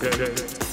[0.00, 0.69] 对对对。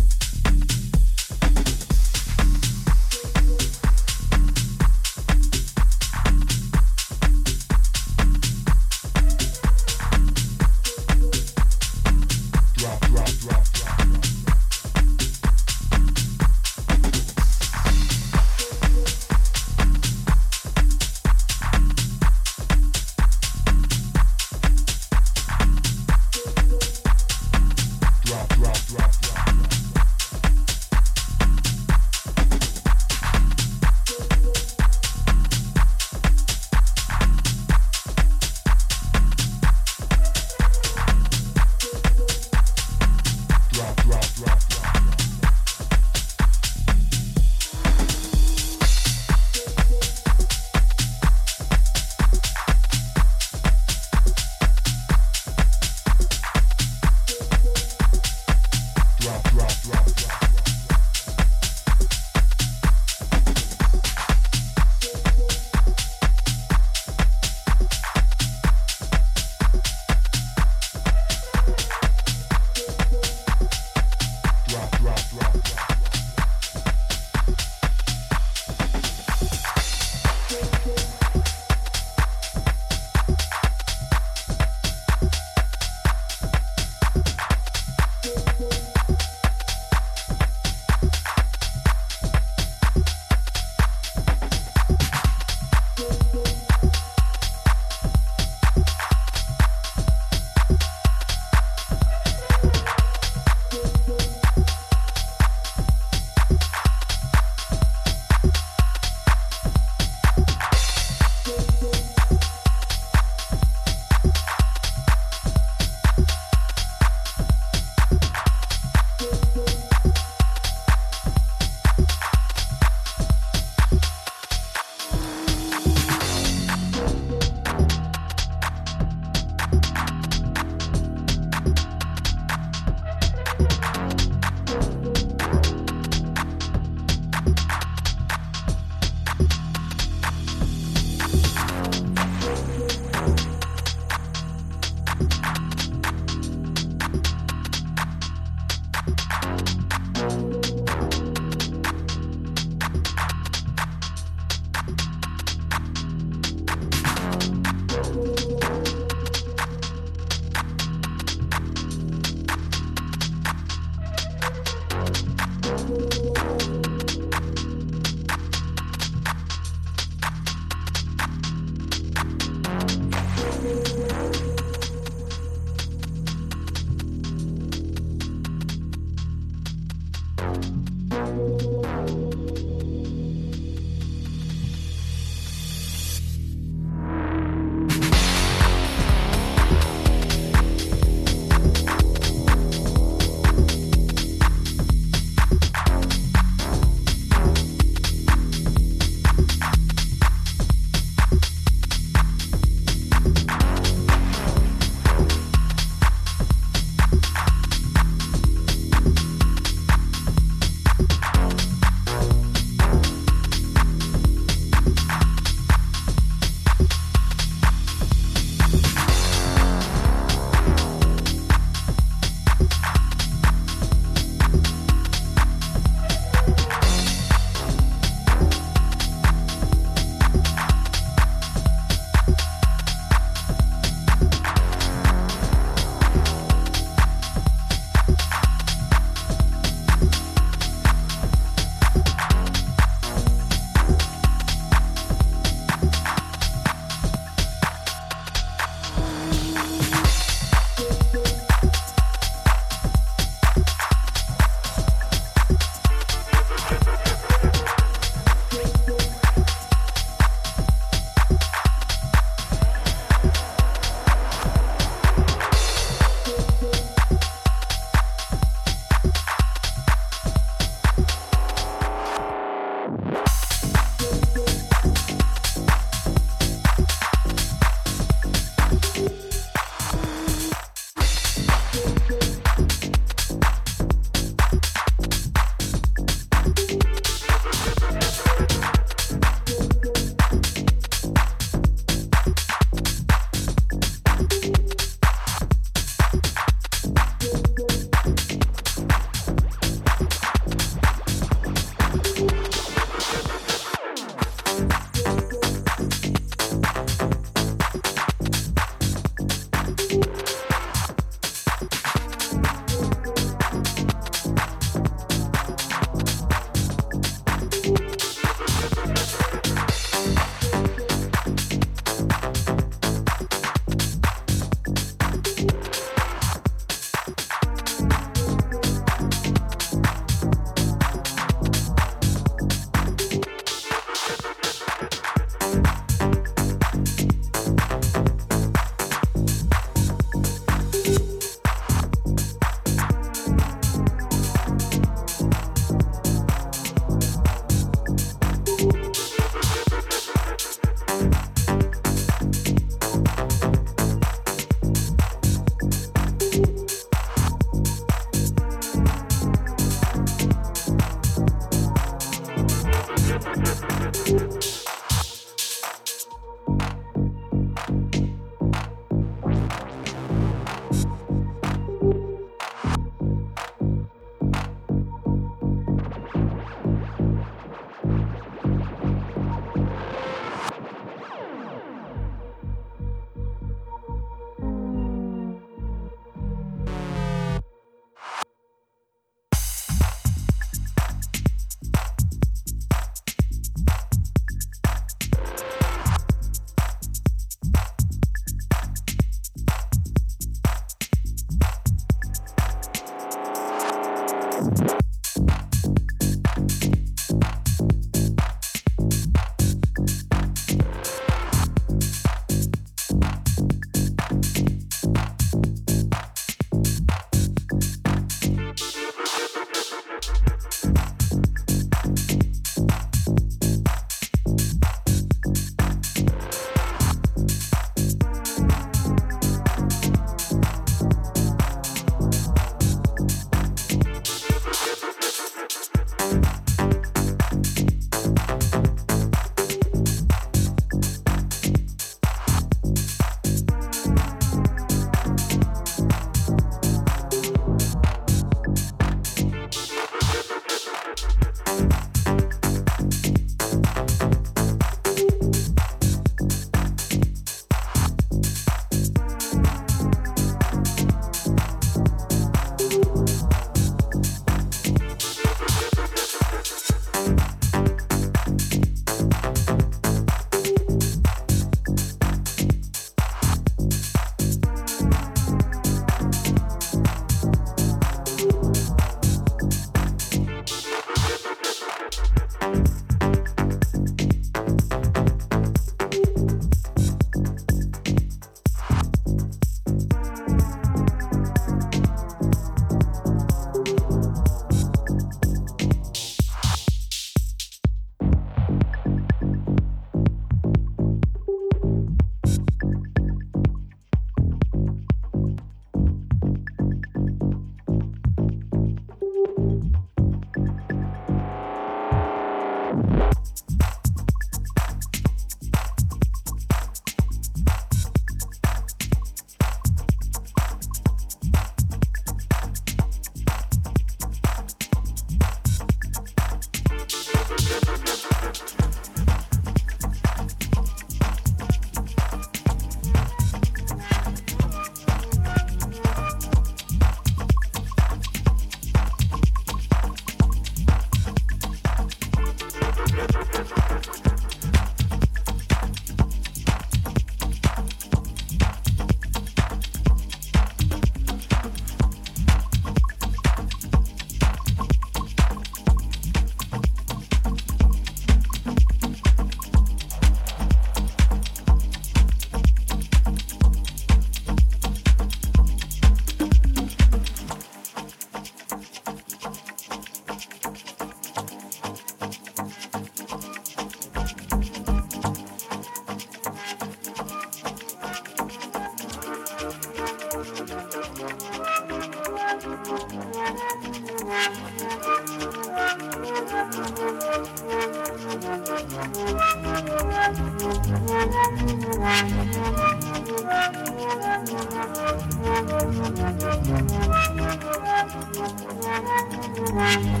[599.53, 600.00] Thank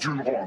[0.00, 0.37] fucking.